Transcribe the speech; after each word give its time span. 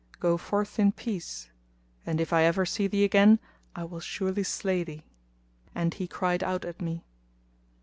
Go 0.19 0.35
forth 0.35 0.79
in 0.79 0.93
peace; 0.93 1.51
and 2.07 2.19
if 2.19 2.33
I 2.33 2.41
ever 2.41 2.65
see 2.65 2.87
thee 2.87 3.03
again 3.03 3.37
I 3.75 3.83
will 3.83 3.99
surely 3.99 4.41
slay 4.41 4.83
thee." 4.83 5.03
And 5.75 5.93
he 5.93 6.07
cried 6.07 6.43
out 6.43 6.65
at 6.65 6.81
me. 6.81 7.05